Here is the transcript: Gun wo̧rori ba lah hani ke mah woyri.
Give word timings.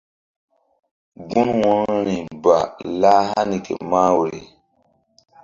Gun 1.29 1.49
wo̧rori 1.63 2.17
ba 2.43 2.57
lah 2.99 3.23
hani 3.31 3.57
ke 3.65 3.73
mah 3.89 4.11
woyri. 4.17 4.41